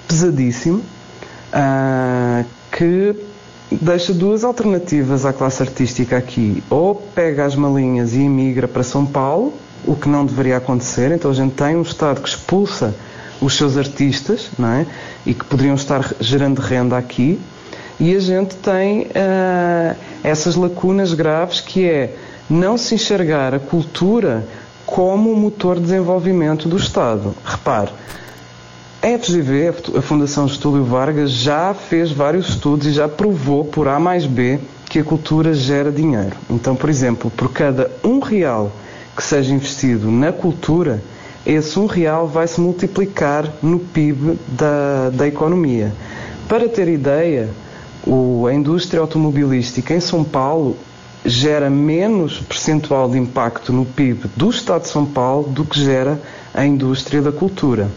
pesadíssimo 0.07 0.83
uh, 1.53 2.45
que 2.71 3.15
deixa 3.71 4.13
duas 4.13 4.43
alternativas 4.43 5.25
à 5.25 5.33
classe 5.33 5.61
artística 5.61 6.17
aqui. 6.17 6.63
Ou 6.69 6.95
pega 6.95 7.45
as 7.45 7.55
malinhas 7.55 8.13
e 8.13 8.21
emigra 8.21 8.67
para 8.67 8.83
São 8.83 9.05
Paulo, 9.05 9.53
o 9.85 9.95
que 9.95 10.07
não 10.07 10.25
deveria 10.25 10.57
acontecer. 10.57 11.11
Então 11.11 11.31
a 11.31 11.33
gente 11.33 11.53
tem 11.53 11.75
um 11.75 11.81
Estado 11.81 12.21
que 12.21 12.29
expulsa 12.29 12.95
os 13.41 13.55
seus 13.55 13.77
artistas, 13.77 14.49
não 14.57 14.69
é? 14.69 14.85
E 15.25 15.33
que 15.33 15.45
poderiam 15.45 15.75
estar 15.75 16.13
gerando 16.19 16.59
renda 16.59 16.97
aqui. 16.97 17.39
E 17.99 18.15
a 18.15 18.19
gente 18.19 18.55
tem 18.55 19.03
uh, 19.03 19.95
essas 20.23 20.55
lacunas 20.55 21.13
graves 21.13 21.61
que 21.61 21.85
é 21.85 22.15
não 22.49 22.77
se 22.77 22.95
enxergar 22.95 23.53
a 23.53 23.59
cultura 23.59 24.45
como 24.85 25.35
motor 25.35 25.75
de 25.75 25.81
desenvolvimento 25.81 26.69
do 26.69 26.77
Estado. 26.77 27.35
Repare, 27.43 27.91
a 29.07 29.17
FGV, 29.17 29.73
a 29.97 30.01
Fundação 30.01 30.45
Getúlio 30.49 30.83
Vargas, 30.83 31.31
já 31.31 31.73
fez 31.73 32.11
vários 32.11 32.49
estudos 32.49 32.87
e 32.87 32.91
já 32.91 33.07
provou 33.07 33.63
por 33.63 33.87
A 33.87 33.97
mais 33.97 34.25
B 34.25 34.59
que 34.89 34.99
a 34.99 35.03
cultura 35.03 35.53
gera 35.53 35.89
dinheiro. 35.89 36.35
Então, 36.49 36.75
por 36.75 36.89
exemplo, 36.89 37.31
por 37.31 37.53
cada 37.53 37.89
um 38.03 38.19
real 38.19 38.69
que 39.15 39.23
seja 39.23 39.53
investido 39.53 40.11
na 40.11 40.33
cultura, 40.33 41.01
esse 41.45 41.79
um 41.79 41.85
real 41.85 42.27
vai 42.27 42.47
se 42.47 42.59
multiplicar 42.59 43.49
no 43.63 43.79
PIB 43.79 44.37
da, 44.45 45.09
da 45.13 45.25
economia. 45.25 45.93
Para 46.49 46.67
ter 46.67 46.89
ideia, 46.89 47.49
o, 48.05 48.45
a 48.45 48.53
indústria 48.53 48.99
automobilística 48.99 49.93
em 49.93 50.01
São 50.01 50.21
Paulo 50.21 50.75
gera 51.23 51.69
menos 51.69 52.39
percentual 52.39 53.09
de 53.09 53.17
impacto 53.17 53.71
no 53.71 53.85
PIB 53.85 54.29
do 54.35 54.49
Estado 54.49 54.81
de 54.81 54.89
São 54.89 55.05
Paulo 55.05 55.47
do 55.49 55.63
que 55.63 55.79
gera 55.79 56.21
a 56.53 56.65
indústria 56.65 57.21
da 57.21 57.31
cultura. 57.31 57.89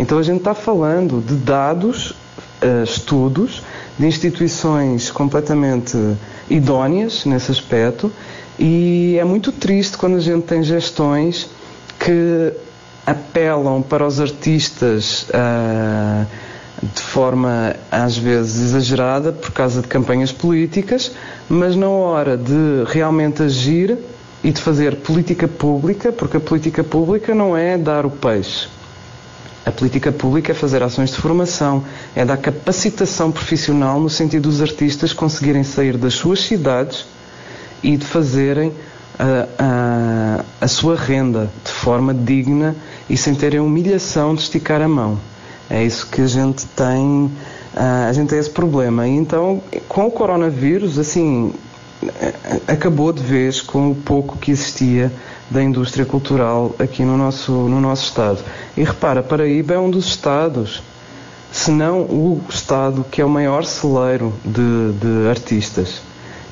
Então 0.00 0.16
a 0.16 0.22
gente 0.22 0.38
está 0.38 0.54
falando 0.54 1.20
de 1.20 1.34
dados, 1.34 2.12
uh, 2.62 2.82
estudos, 2.82 3.62
de 3.98 4.06
instituições 4.06 5.10
completamente 5.10 5.94
idóneas 6.48 7.26
nesse 7.26 7.50
aspecto 7.50 8.10
e 8.58 9.18
é 9.20 9.24
muito 9.24 9.52
triste 9.52 9.98
quando 9.98 10.16
a 10.16 10.20
gente 10.20 10.44
tem 10.44 10.62
gestões 10.62 11.50
que 11.98 12.50
apelam 13.04 13.82
para 13.82 14.06
os 14.06 14.18
artistas 14.18 15.26
uh, 15.28 16.26
de 16.82 17.02
forma 17.02 17.76
às 17.90 18.16
vezes 18.16 18.70
exagerada 18.70 19.32
por 19.32 19.50
causa 19.50 19.82
de 19.82 19.86
campanhas 19.86 20.32
políticas, 20.32 21.12
mas 21.46 21.76
na 21.76 21.90
hora 21.90 22.38
de 22.38 22.84
realmente 22.86 23.42
agir 23.42 23.98
e 24.42 24.50
de 24.50 24.62
fazer 24.62 24.96
política 24.96 25.46
pública, 25.46 26.10
porque 26.10 26.38
a 26.38 26.40
política 26.40 26.82
pública 26.82 27.34
não 27.34 27.54
é 27.54 27.76
dar 27.76 28.06
o 28.06 28.10
peixe, 28.10 28.66
a 29.70 29.72
política 29.72 30.10
pública 30.12 30.52
é 30.52 30.54
fazer 30.54 30.82
ações 30.82 31.10
de 31.10 31.16
formação, 31.16 31.84
é 32.14 32.24
dar 32.24 32.36
capacitação 32.36 33.30
profissional 33.30 34.00
no 34.00 34.10
sentido 34.10 34.48
dos 34.48 34.60
artistas 34.60 35.12
conseguirem 35.12 35.62
sair 35.62 35.96
das 35.96 36.14
suas 36.14 36.40
cidades 36.40 37.06
e 37.82 37.96
de 37.96 38.04
fazerem 38.04 38.72
a, 39.18 39.46
a, 39.58 40.44
a 40.60 40.68
sua 40.68 40.96
renda 40.96 41.48
de 41.64 41.70
forma 41.70 42.12
digna 42.12 42.74
e 43.08 43.16
sem 43.16 43.34
terem 43.34 43.60
humilhação 43.60 44.34
de 44.34 44.42
esticar 44.42 44.82
a 44.82 44.88
mão. 44.88 45.18
É 45.68 45.84
isso 45.84 46.06
que 46.08 46.20
a 46.20 46.26
gente 46.26 46.66
tem, 46.66 47.30
a 47.76 48.12
gente 48.12 48.28
tem 48.28 48.38
esse 48.40 48.50
problema. 48.50 49.06
E 49.06 49.10
então, 49.12 49.62
com 49.88 50.06
o 50.06 50.10
coronavírus, 50.10 50.98
assim, 50.98 51.52
acabou 52.66 53.12
de 53.12 53.22
vez 53.22 53.60
com 53.60 53.90
o 53.90 53.94
pouco 53.94 54.38
que 54.38 54.50
existia 54.50 55.12
da 55.50 55.62
indústria 55.62 56.06
cultural 56.06 56.74
aqui 56.78 57.02
no 57.04 57.16
nosso, 57.16 57.52
no 57.52 57.80
nosso 57.80 58.04
Estado. 58.04 58.38
E 58.76 58.82
repara, 58.82 59.22
Paraíba 59.22 59.74
é 59.74 59.78
um 59.78 59.90
dos 59.90 60.06
Estados, 60.06 60.82
se 61.52 61.70
não 61.70 62.02
o 62.02 62.40
Estado 62.48 63.04
que 63.10 63.20
é 63.20 63.24
o 63.24 63.28
maior 63.28 63.64
celeiro 63.64 64.32
de, 64.44 64.92
de 64.92 65.28
artistas. 65.28 66.00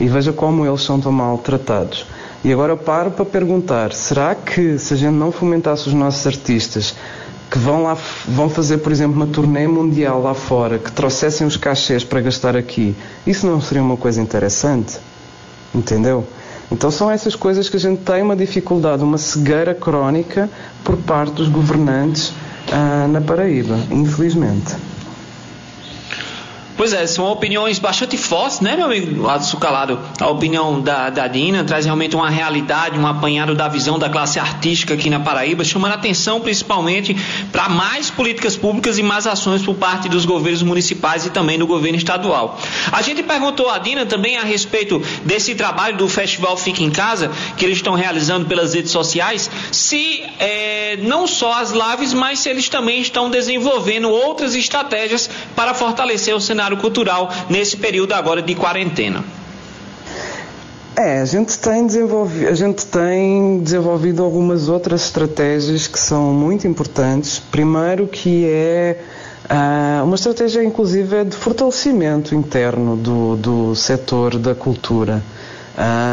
E 0.01 0.07
veja 0.07 0.33
como 0.33 0.67
eles 0.67 0.83
são 0.83 1.01
tão 1.01 1.11
maltratados. 1.11 2.07
E 2.45 2.53
agora 2.53 2.73
eu 2.73 2.77
paro 2.77 3.11
para 3.11 3.25
perguntar: 3.25 3.93
será 3.93 4.35
que 4.35 4.79
se 4.79 4.95
a 4.95 4.97
gente 4.97 5.15
não 5.15 5.33
fomentasse 5.33 5.89
os 5.89 5.95
nossos 5.95 6.25
artistas 6.27 6.95
que 7.51 7.59
vão 7.59 7.83
lá 7.83 7.97
vão 8.27 8.49
fazer, 8.49 8.79
por 8.79 8.93
exemplo, 8.93 9.17
uma 9.17 9.27
turnê 9.27 9.67
mundial 9.67 10.23
lá 10.23 10.35
fora, 10.35 10.79
que 10.79 10.93
trouxessem 10.93 11.47
os 11.47 11.57
cachês 11.57 12.05
para 12.05 12.21
gastar 12.21 12.57
aqui, 12.57 12.95
isso 13.27 13.47
não 13.47 13.61
seria 13.61 13.83
uma 13.83 13.97
coisa 13.97 14.21
interessante? 14.21 14.99
Entendeu? 15.75 16.27
Então 16.71 16.91
são 16.91 17.11
essas 17.11 17.35
coisas 17.35 17.69
que 17.69 17.77
a 17.77 17.81
gente 17.81 18.03
tem 18.03 18.23
uma 18.23 18.37
dificuldade, 18.37 19.03
uma 19.03 19.19
cegueira 19.19 19.75
crónica 19.75 20.49
por 20.85 20.97
parte 20.99 21.33
dos 21.33 21.49
governantes 21.49 22.33
ah, 22.71 23.07
na 23.09 23.21
Paraíba, 23.21 23.79
infelizmente. 23.91 24.77
Pois 26.79 26.93
é, 26.93 27.05
são 27.09 27.25
opiniões 27.25 27.81
bastante 27.81 28.17
fortes, 28.17 28.61
né, 28.61 28.77
meu 28.77 28.87
amigo 28.87 29.29
Sucalado? 29.43 29.99
A 30.21 30.29
opinião 30.29 30.81
da, 30.81 31.11
da 31.11 31.27
Dina 31.27 31.65
traz 31.65 31.85
realmente 31.85 32.15
uma 32.15 32.31
realidade, 32.31 32.97
um 32.97 33.05
apanhado 33.05 33.53
da 33.53 33.67
visão 33.67 33.99
da 33.99 34.09
classe 34.09 34.39
artística 34.39 34.95
aqui 34.95 35.11
na 35.11 35.19
Paraíba, 35.19 35.65
chamando 35.65 35.95
atenção 35.95 36.41
principalmente 36.41 37.17
para 37.51 37.69
mais 37.69 38.11
políticas 38.11 38.57
públicas 38.57 38.97
e 38.97 39.03
mais 39.03 39.27
ações 39.27 39.61
por 39.61 39.75
parte 39.75 40.09
dos 40.09 40.25
governos 40.25 40.63
municipais 40.63 41.27
e 41.27 41.31
também 41.31 41.59
do 41.59 41.67
governo 41.67 41.99
estadual. 41.99 42.57
A 42.93 43.03
gente 43.03 43.25
perguntou 43.25 43.69
a 43.69 43.79
Dina 43.79 44.07
também 44.07 44.37
a 44.37 44.45
respeito 44.45 45.03
desse 45.25 45.57
trabalho 45.57 45.97
do 45.97 46.09
Festival 46.09 46.57
Fica 46.57 46.85
em 46.85 46.91
Casa, 46.91 47.33
que 47.57 47.65
eles 47.65 47.79
estão 47.79 47.95
realizando 47.95 48.47
pelas 48.47 48.75
redes 48.75 48.93
sociais, 48.93 49.51
se 49.73 50.23
é, 50.39 50.97
não 51.03 51.27
só 51.27 51.55
as 51.55 51.73
lives, 51.73 52.13
mas 52.13 52.39
se 52.39 52.49
eles 52.49 52.69
também 52.69 53.01
estão 53.01 53.29
desenvolvendo 53.29 54.09
outras 54.09 54.55
estratégias 54.55 55.29
para 55.57 55.75
fortalecer 55.75 56.37
o 56.37 56.41
cenário 56.41 56.68
cenário 56.69 56.77
cultural 56.77 57.31
nesse 57.49 57.77
período 57.77 58.13
agora 58.13 58.43
de 58.43 58.55
quarentena? 58.55 59.25
É, 60.97 61.21
a 61.21 61.25
gente 61.25 61.57
tem 61.59 61.87
desenvolvido, 61.87 62.49
a 62.49 62.55
gente 62.55 62.85
tem 62.87 63.61
desenvolvido 63.61 64.23
algumas 64.23 64.69
outras 64.69 65.05
estratégias 65.05 65.87
que 65.87 65.99
são 65.99 66.33
muito 66.33 66.67
importantes. 66.67 67.39
Primeiro 67.39 68.07
que 68.07 68.45
é 68.47 69.01
Uh, 69.49 70.05
uma 70.05 70.15
estratégia, 70.15 70.63
inclusive, 70.63 71.17
é 71.17 71.25
de 71.25 71.35
fortalecimento 71.35 72.35
interno 72.35 72.99
do, 72.99 73.35
do 73.35 73.75
setor 73.75 74.37
da 74.37 74.55
cultura. 74.55 75.23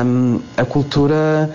Um, 0.05 0.39
a 0.55 0.63
cultura, 0.63 1.53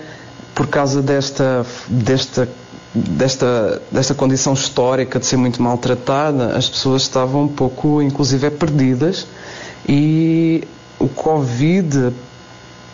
por 0.53 0.67
causa 0.67 1.01
desta, 1.01 1.65
desta, 1.87 2.47
desta, 2.93 3.81
desta 3.91 4.13
condição 4.13 4.53
histórica 4.53 5.19
de 5.19 5.25
ser 5.25 5.37
muito 5.37 5.61
maltratada, 5.61 6.57
as 6.57 6.69
pessoas 6.69 7.03
estavam 7.03 7.43
um 7.43 7.47
pouco, 7.47 8.01
inclusive, 8.01 8.49
perdidas 8.51 9.27
e 9.87 10.63
o 10.99 11.07
Covid 11.07 12.13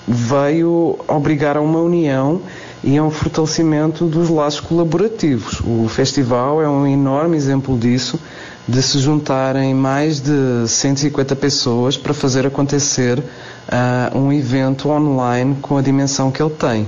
veio 0.08 0.98
obrigar 1.08 1.58
a 1.58 1.62
uma 1.62 1.80
união 1.80 2.42
e 2.84 2.98
a 2.98 3.04
um 3.04 3.12
fortalecimento 3.12 4.06
dos 4.06 4.30
laços 4.30 4.62
colaborativos. 4.62 5.60
O 5.62 5.88
festival 5.90 6.62
é 6.62 6.70
um 6.70 6.88
enorme 6.88 7.36
exemplo 7.36 7.78
disso, 7.78 8.20
de 8.68 8.82
se 8.82 9.00
juntarem 9.00 9.74
mais 9.74 10.22
de 10.22 10.68
150 10.68 11.36
pessoas 11.36 11.98
para 11.98 12.14
fazer 12.14 12.46
acontecer 12.46 13.20
uh, 13.20 14.18
um 14.18 14.32
evento 14.32 14.90
online 14.90 15.58
com 15.62 15.78
a 15.78 15.82
dimensão 15.82 16.32
que 16.32 16.42
ele 16.42 16.52
tem. 16.52 16.88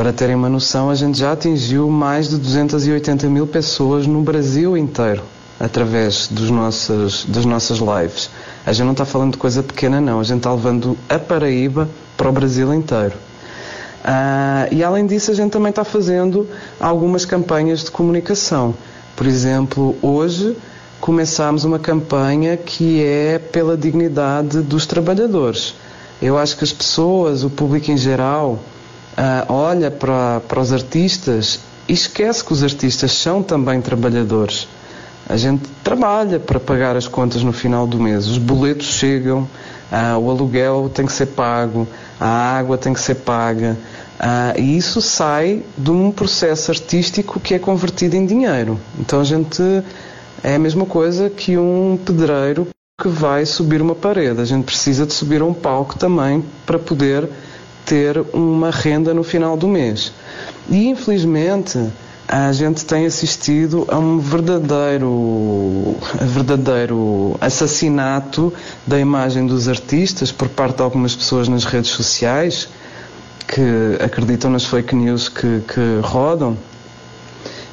Para 0.00 0.14
terem 0.14 0.34
uma 0.34 0.48
noção, 0.48 0.88
a 0.88 0.94
gente 0.94 1.18
já 1.18 1.32
atingiu 1.32 1.90
mais 1.90 2.30
de 2.30 2.38
280 2.38 3.28
mil 3.28 3.46
pessoas 3.46 4.06
no 4.06 4.22
Brasil 4.22 4.74
inteiro 4.74 5.22
através 5.60 6.26
dos 6.26 6.48
nossos, 6.48 7.26
das 7.26 7.44
nossas 7.44 7.80
lives. 7.80 8.30
A 8.64 8.72
gente 8.72 8.86
não 8.86 8.92
está 8.92 9.04
falando 9.04 9.32
de 9.32 9.36
coisa 9.36 9.62
pequena, 9.62 10.00
não. 10.00 10.18
A 10.18 10.22
gente 10.22 10.38
está 10.38 10.54
levando 10.54 10.96
a 11.06 11.18
Paraíba 11.18 11.86
para 12.16 12.30
o 12.30 12.32
Brasil 12.32 12.72
inteiro. 12.72 13.12
Uh, 14.02 14.72
e 14.74 14.82
além 14.82 15.04
disso, 15.04 15.32
a 15.32 15.34
gente 15.34 15.50
também 15.50 15.68
está 15.68 15.84
fazendo 15.84 16.48
algumas 16.80 17.26
campanhas 17.26 17.84
de 17.84 17.90
comunicação. 17.90 18.74
Por 19.14 19.26
exemplo, 19.26 19.94
hoje 20.00 20.56
começámos 20.98 21.64
uma 21.64 21.78
campanha 21.78 22.56
que 22.56 23.04
é 23.04 23.38
pela 23.38 23.76
dignidade 23.76 24.62
dos 24.62 24.86
trabalhadores. 24.86 25.74
Eu 26.22 26.38
acho 26.38 26.56
que 26.56 26.64
as 26.64 26.72
pessoas, 26.72 27.44
o 27.44 27.50
público 27.50 27.90
em 27.90 27.98
geral, 27.98 28.60
uh, 29.16 29.52
olha 29.52 29.90
para, 29.90 30.40
para 30.40 30.60
os 30.60 30.72
artistas 30.72 31.60
e 31.88 31.92
esquece 31.92 32.44
que 32.44 32.52
os 32.52 32.62
artistas 32.62 33.12
são 33.12 33.42
também 33.42 33.80
trabalhadores. 33.80 34.68
A 35.28 35.36
gente 35.36 35.68
trabalha 35.84 36.40
para 36.40 36.58
pagar 36.58 36.96
as 36.96 37.06
contas 37.06 37.42
no 37.42 37.52
final 37.52 37.86
do 37.86 38.00
mês, 38.00 38.26
os 38.26 38.38
boletos 38.38 38.86
chegam, 38.86 39.48
uh, 39.92 40.18
o 40.18 40.30
aluguel 40.30 40.90
tem 40.92 41.06
que 41.06 41.12
ser 41.12 41.26
pago, 41.26 41.86
a 42.18 42.26
água 42.26 42.76
tem 42.76 42.92
que 42.92 43.00
ser 43.00 43.16
paga. 43.16 43.76
Uh, 44.20 44.60
e 44.60 44.76
isso 44.76 45.00
sai 45.00 45.62
de 45.78 45.90
um 45.90 46.12
processo 46.12 46.70
artístico 46.70 47.40
que 47.40 47.54
é 47.54 47.58
convertido 47.58 48.16
em 48.16 48.26
dinheiro. 48.26 48.78
Então 48.98 49.20
a 49.20 49.24
gente 49.24 49.62
é 50.42 50.56
a 50.56 50.58
mesma 50.58 50.84
coisa 50.84 51.30
que 51.30 51.56
um 51.56 51.98
pedreiro 52.04 52.68
que 53.00 53.08
vai 53.08 53.46
subir 53.46 53.80
uma 53.80 53.94
parede. 53.94 54.40
A 54.40 54.44
gente 54.44 54.64
precisa 54.64 55.06
de 55.06 55.14
subir 55.14 55.42
um 55.42 55.54
palco 55.54 55.98
também 55.98 56.44
para 56.66 56.78
poder 56.78 57.28
ter 57.84 58.22
uma 58.32 58.70
renda 58.70 59.12
no 59.12 59.22
final 59.22 59.56
do 59.56 59.68
mês. 59.68 60.12
E 60.68 60.88
infelizmente 60.88 61.78
a 62.28 62.52
gente 62.52 62.84
tem 62.84 63.06
assistido 63.06 63.84
a 63.88 63.98
um 63.98 64.20
verdadeiro, 64.20 65.96
verdadeiro 66.20 67.36
assassinato 67.40 68.52
da 68.86 69.00
imagem 69.00 69.46
dos 69.46 69.66
artistas 69.68 70.30
por 70.30 70.48
parte 70.48 70.76
de 70.76 70.82
algumas 70.82 71.16
pessoas 71.16 71.48
nas 71.48 71.64
redes 71.64 71.90
sociais 71.90 72.68
que 73.48 74.00
acreditam 74.00 74.48
nas 74.48 74.64
fake 74.64 74.94
news 74.94 75.28
que, 75.28 75.60
que 75.66 76.00
rodam 76.02 76.56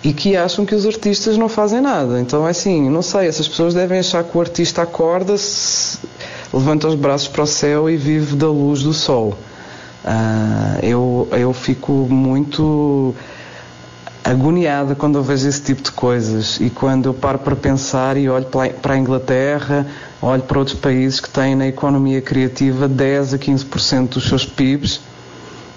e 0.03 0.11
que 0.11 0.35
acham 0.35 0.65
que 0.65 0.73
os 0.73 0.87
artistas 0.87 1.37
não 1.37 1.47
fazem 1.47 1.79
nada. 1.79 2.19
Então 2.19 2.47
é 2.47 2.49
assim, 2.49 2.89
não 2.89 3.03
sei, 3.03 3.27
essas 3.27 3.47
pessoas 3.47 3.75
devem 3.75 3.99
achar 3.99 4.23
que 4.23 4.35
o 4.35 4.41
artista 4.41 4.81
acorda-se, 4.81 5.99
levanta 6.51 6.87
os 6.87 6.95
braços 6.95 7.27
para 7.27 7.43
o 7.43 7.47
céu 7.47 7.87
e 7.87 7.95
vive 7.95 8.35
da 8.35 8.47
luz 8.47 8.81
do 8.81 8.93
sol. 8.93 9.37
Uh, 10.05 10.85
eu, 10.85 11.27
eu 11.31 11.53
fico 11.53 11.91
muito 11.91 13.13
agoniada 14.23 14.93
quando 14.93 15.17
eu 15.17 15.23
vejo 15.23 15.47
esse 15.47 15.61
tipo 15.61 15.81
de 15.81 15.91
coisas 15.91 16.59
e 16.59 16.69
quando 16.69 17.05
eu 17.05 17.13
paro 17.13 17.39
para 17.39 17.55
pensar 17.55 18.17
e 18.17 18.27
olho 18.27 18.45
para 18.81 18.93
a 18.93 18.97
Inglaterra, 18.97 19.87
olho 20.21 20.41
para 20.41 20.59
outros 20.59 20.77
países 20.77 21.19
que 21.21 21.29
têm 21.29 21.55
na 21.55 21.67
economia 21.67 22.21
criativa 22.21 22.87
10 22.89 23.35
a 23.35 23.37
15% 23.37 24.09
dos 24.09 24.27
seus 24.27 24.45
PIBs 24.45 24.99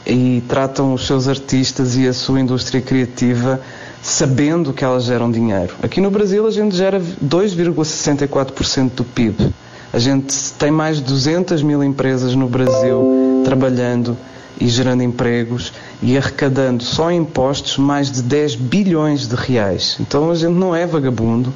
e 0.04 0.42
tratam 0.48 0.92
os 0.94 1.06
seus 1.06 1.28
artistas 1.28 1.96
e 1.96 2.08
a 2.08 2.12
sua 2.12 2.40
indústria 2.40 2.80
criativa 2.80 3.60
sabendo 4.02 4.72
que 4.72 4.84
elas 4.84 5.04
geram 5.04 5.30
dinheiro. 5.30 5.74
Aqui 5.82 6.00
no 6.00 6.10
Brasil 6.10 6.46
a 6.46 6.50
gente 6.50 6.74
gera 6.74 7.00
2,64% 7.00 8.90
do 8.96 9.04
PIB. 9.04 9.54
A 9.92 9.98
gente 9.98 10.34
tem 10.58 10.70
mais 10.70 10.96
de 10.96 11.04
200 11.04 11.62
mil 11.62 11.84
empresas 11.84 12.34
no 12.34 12.48
Brasil 12.48 13.29
trabalhando 13.44 14.16
e 14.60 14.68
gerando 14.68 15.02
empregos 15.02 15.72
e 16.02 16.16
arrecadando 16.16 16.84
só 16.84 17.10
impostos 17.10 17.78
mais 17.78 18.10
de 18.10 18.22
10 18.22 18.56
bilhões 18.56 19.26
de 19.26 19.34
reais. 19.34 19.96
Então 20.00 20.30
a 20.30 20.34
gente 20.34 20.54
não 20.54 20.74
é 20.74 20.86
vagabundo, 20.86 21.52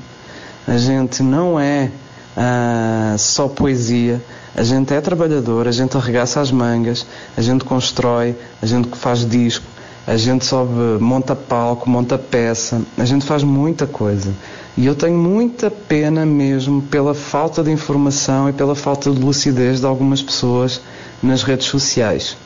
a 0.67 0.77
gente 0.77 1.23
não 1.23 1.61
é 1.61 1.91
ah, 2.37 3.15
só 3.19 3.47
poesia, 3.47 4.23
a 4.57 4.63
gente 4.63 4.95
é 4.95 5.01
trabalhador, 5.01 5.69
a 5.69 5.73
gente 5.73 5.97
arregaça 5.97 6.41
as 6.41 6.51
mangas, 6.51 7.07
a 7.37 7.43
gente 7.43 7.65
constrói, 7.65 8.35
a 8.63 8.67
gente 8.67 8.89
faz 8.97 9.29
disco, 9.29 9.67
a 10.07 10.17
gente 10.17 10.45
sobe, 10.45 10.73
monta 11.01 11.35
palco, 11.35 11.89
monta 11.89 12.17
peça, 12.17 12.81
a 12.97 13.05
gente 13.05 13.25
faz 13.25 13.43
muita 13.43 13.87
coisa. 13.87 14.33
E 14.77 14.87
eu 14.87 14.95
tenho 14.95 15.17
muita 15.17 15.71
pena 15.71 16.27
mesmo 16.27 16.83
pela 16.83 17.15
falta 17.15 17.63
de 17.63 17.71
informação 17.71 18.49
e 18.49 18.53
pela 18.53 18.75
falta 18.75 19.11
de 19.11 19.21
lucidez 19.21 19.81
de 19.81 19.87
algumas 19.87 20.21
pessoas 20.21 20.81
nas 21.25 21.43
redes 21.43 21.67
sociais. 21.67 22.37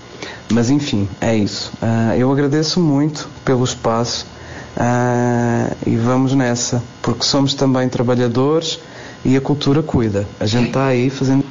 Mas 0.50 0.70
enfim, 0.70 1.08
é 1.20 1.36
isso. 1.36 1.72
Uh, 1.82 2.14
eu 2.16 2.32
agradeço 2.32 2.80
muito 2.80 3.28
pelo 3.44 3.64
espaço 3.64 4.26
uh, 4.76 5.76
e 5.86 5.96
vamos 5.96 6.34
nessa, 6.34 6.82
porque 7.02 7.24
somos 7.24 7.54
também 7.54 7.88
trabalhadores 7.88 8.80
e 9.24 9.36
a 9.36 9.40
cultura 9.40 9.82
cuida. 9.82 10.26
A 10.40 10.46
gente 10.46 10.68
está 10.68 10.86
aí 10.86 11.10
fazendo. 11.10 11.44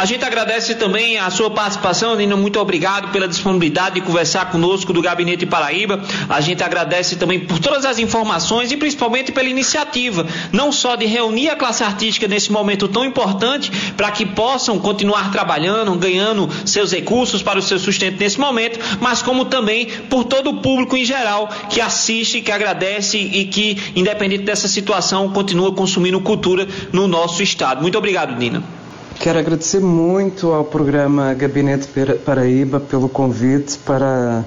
A 0.00 0.06
gente 0.06 0.24
agradece 0.24 0.76
também 0.76 1.18
a 1.18 1.28
sua 1.28 1.50
participação, 1.50 2.16
Nino. 2.16 2.34
Muito 2.34 2.58
obrigado 2.58 3.12
pela 3.12 3.28
disponibilidade 3.28 3.96
de 3.96 4.00
conversar 4.00 4.50
conosco 4.50 4.94
do 4.94 5.02
Gabinete 5.02 5.44
Paraíba. 5.44 6.00
A 6.26 6.40
gente 6.40 6.64
agradece 6.64 7.16
também 7.16 7.40
por 7.40 7.58
todas 7.58 7.84
as 7.84 7.98
informações 7.98 8.72
e 8.72 8.78
principalmente 8.78 9.30
pela 9.30 9.50
iniciativa, 9.50 10.26
não 10.52 10.72
só 10.72 10.96
de 10.96 11.04
reunir 11.04 11.50
a 11.50 11.54
classe 11.54 11.84
artística 11.84 12.26
nesse 12.26 12.50
momento 12.50 12.88
tão 12.88 13.04
importante 13.04 13.70
para 13.94 14.10
que 14.10 14.24
possam 14.24 14.78
continuar 14.78 15.30
trabalhando, 15.30 15.94
ganhando 15.96 16.48
seus 16.64 16.92
recursos 16.92 17.42
para 17.42 17.58
o 17.58 17.62
seu 17.62 17.78
sustento 17.78 18.18
nesse 18.18 18.40
momento, 18.40 18.80
mas 19.02 19.20
como 19.20 19.44
também 19.44 19.84
por 20.08 20.24
todo 20.24 20.48
o 20.48 20.62
público 20.62 20.96
em 20.96 21.04
geral 21.04 21.50
que 21.68 21.78
assiste, 21.78 22.40
que 22.40 22.50
agradece 22.50 23.18
e 23.18 23.44
que, 23.44 23.76
independente 23.94 24.44
dessa 24.44 24.66
situação, 24.66 25.28
continua 25.28 25.74
consumindo 25.74 26.18
cultura 26.22 26.66
no 26.90 27.06
nosso 27.06 27.42
estado. 27.42 27.82
Muito 27.82 27.98
obrigado, 27.98 28.34
Nina. 28.34 28.79
Quero 29.20 29.38
agradecer 29.38 29.80
muito 29.80 30.50
ao 30.50 30.64
programa 30.64 31.34
Gabinete 31.34 31.86
Paraíba 32.24 32.80
pelo 32.80 33.06
convite 33.06 33.76
para, 33.84 34.42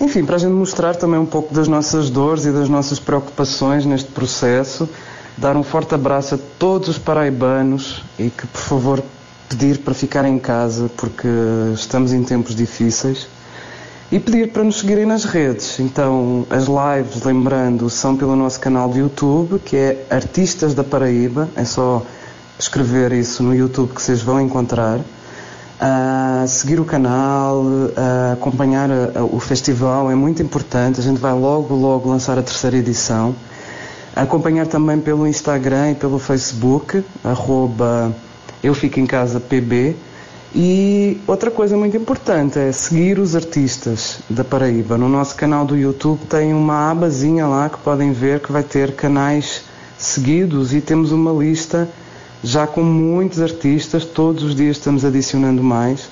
enfim, 0.00 0.24
para 0.24 0.34
a 0.34 0.38
gente 0.40 0.50
mostrar 0.50 0.96
também 0.96 1.20
um 1.20 1.24
pouco 1.24 1.54
das 1.54 1.68
nossas 1.68 2.10
dores 2.10 2.44
e 2.44 2.50
das 2.50 2.68
nossas 2.68 2.98
preocupações 2.98 3.86
neste 3.86 4.10
processo. 4.10 4.88
Dar 5.36 5.56
um 5.56 5.62
forte 5.62 5.94
abraço 5.94 6.34
a 6.34 6.38
todos 6.58 6.88
os 6.88 6.98
paraibanos 6.98 8.02
e 8.18 8.30
que, 8.30 8.48
por 8.48 8.60
favor, 8.60 9.02
pedir 9.48 9.78
para 9.78 9.94
ficarem 9.94 10.34
em 10.34 10.38
casa 10.40 10.90
porque 10.96 11.28
estamos 11.72 12.12
em 12.12 12.24
tempos 12.24 12.56
difíceis. 12.56 13.28
E 14.10 14.18
pedir 14.18 14.50
para 14.50 14.64
nos 14.64 14.80
seguirem 14.80 15.06
nas 15.06 15.22
redes. 15.22 15.78
Então, 15.78 16.44
as 16.50 16.64
lives, 16.64 17.22
lembrando, 17.22 17.88
são 17.88 18.16
pelo 18.16 18.34
nosso 18.34 18.58
canal 18.58 18.90
de 18.90 18.98
YouTube, 18.98 19.60
que 19.60 19.76
é 19.76 20.04
Artistas 20.10 20.74
da 20.74 20.82
Paraíba. 20.82 21.48
É 21.54 21.64
só 21.64 22.04
escrever 22.60 23.12
isso 23.12 23.42
no 23.42 23.54
YouTube 23.54 23.94
que 23.94 24.02
vocês 24.02 24.20
vão 24.20 24.40
encontrar. 24.40 25.00
Seguir 26.46 26.78
o 26.78 26.84
canal, 26.84 27.64
acompanhar 28.32 28.90
o 29.32 29.40
festival 29.40 30.10
é 30.10 30.14
muito 30.14 30.42
importante. 30.42 31.00
A 31.00 31.02
gente 31.02 31.18
vai 31.18 31.32
logo, 31.32 31.74
logo 31.74 32.08
lançar 32.08 32.38
a 32.38 32.42
terceira 32.42 32.76
edição. 32.76 33.34
Acompanhar 34.14 34.66
também 34.66 35.00
pelo 35.00 35.26
Instagram 35.26 35.92
e 35.92 35.94
pelo 35.94 36.18
Facebook, 36.18 37.02
arroba 37.24 38.14
Eu 38.62 38.74
Fico 38.74 39.00
em 39.00 39.06
Casa 39.06 39.40
PB. 39.40 39.96
E 40.54 41.18
outra 41.26 41.50
coisa 41.50 41.76
muito 41.76 41.96
importante 41.96 42.58
é 42.58 42.72
seguir 42.72 43.18
os 43.18 43.34
artistas 43.34 44.18
da 44.28 44.44
Paraíba. 44.44 44.98
No 44.98 45.08
nosso 45.08 45.34
canal 45.34 45.64
do 45.64 45.76
YouTube 45.76 46.26
tem 46.26 46.52
uma 46.52 46.90
abazinha 46.90 47.46
lá 47.46 47.70
que 47.70 47.78
podem 47.78 48.12
ver 48.12 48.40
que 48.40 48.52
vai 48.52 48.64
ter 48.64 48.94
canais 48.94 49.62
seguidos 49.96 50.74
e 50.74 50.80
temos 50.80 51.12
uma 51.12 51.32
lista 51.32 51.88
já 52.42 52.66
com 52.66 52.82
muitos 52.82 53.40
artistas, 53.40 54.04
todos 54.04 54.42
os 54.42 54.54
dias 54.54 54.76
estamos 54.76 55.04
adicionando 55.04 55.62
mais 55.62 56.08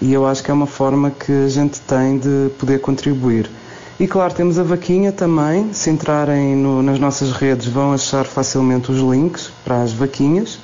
e 0.00 0.12
eu 0.12 0.26
acho 0.26 0.42
que 0.42 0.50
é 0.50 0.54
uma 0.54 0.66
forma 0.66 1.10
que 1.10 1.32
a 1.32 1.48
gente 1.48 1.80
tem 1.80 2.18
de 2.18 2.50
poder 2.58 2.80
contribuir. 2.80 3.50
E 3.98 4.06
claro, 4.06 4.32
temos 4.32 4.58
a 4.58 4.62
vaquinha 4.62 5.12
também. 5.12 5.74
Se 5.74 5.90
entrarem 5.90 6.56
no, 6.56 6.82
nas 6.82 6.98
nossas 6.98 7.32
redes, 7.32 7.66
vão 7.66 7.92
achar 7.92 8.24
facilmente 8.24 8.90
os 8.90 8.98
links 8.98 9.50
para 9.62 9.82
as 9.82 9.92
vaquinhas. 9.92 10.54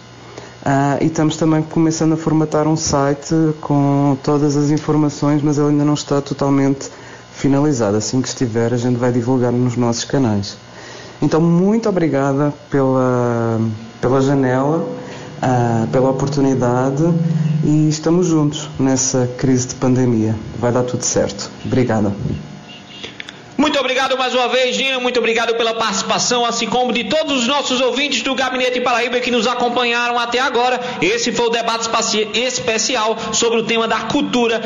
Uh, 0.65 1.03
e 1.03 1.07
estamos 1.07 1.37
também 1.37 1.63
começando 1.63 2.15
a 2.15 2.17
formatar 2.17 2.67
um 2.67 2.77
site 2.77 3.35
com 3.61 4.17
todas 4.25 4.57
as 4.57 4.71
informações, 4.71 5.43
mas 5.43 5.59
ele 5.59 5.69
ainda 5.69 5.85
não 5.85 5.95
está 5.95 6.21
totalmente 6.23 6.89
finalizado. 7.31 7.99
Assim 7.99 8.23
que 8.23 8.29
estiver, 8.29 8.73
a 8.73 8.77
gente 8.79 8.97
vai 8.97 9.13
divulgar 9.13 9.53
nos 9.53 9.77
nossos 9.77 10.05
canais. 10.05 10.57
Então, 11.21 11.41
muito 11.41 11.89
obrigada 11.89 12.53
pela, 12.71 13.61
pela 14.01 14.21
janela, 14.21 14.79
uh, 14.79 15.87
pela 15.89 16.11
oportunidade 16.11 17.03
e 17.65 17.89
estamos 17.89 18.27
juntos 18.27 18.69
nessa 18.79 19.29
crise 19.39 19.69
de 19.69 19.75
pandemia. 19.77 20.35
Vai 20.59 20.73
dar 20.73 20.83
tudo 20.83 21.03
certo. 21.03 21.51
Obrigada. 21.65 22.13
Muito 23.59 23.81
obrigado 23.81 24.19
mais 24.19 24.35
uma 24.35 24.49
vez, 24.49 24.77
Dino. 24.77 25.01
Muito 25.01 25.19
obrigado 25.19 25.55
pela 25.57 25.73
participação, 25.73 26.45
assim 26.45 26.67
como 26.67 26.93
de 26.93 27.05
todos 27.05 27.41
os 27.41 27.47
nossos 27.47 27.81
ouvintes 27.81 28.21
do 28.21 28.35
Gabinete 28.35 28.83
Paraíba 28.83 29.19
que 29.19 29.31
nos 29.31 29.47
acompanharam 29.47 30.19
até 30.19 30.39
agora. 30.39 30.79
Esse 31.01 31.33
foi 31.33 31.47
o 31.47 31.51
debate 31.51 31.89
especial 32.35 33.17
sobre 33.33 33.59
o 33.59 33.65
tema 33.65 33.89
da 33.89 34.01
cultura 34.01 34.61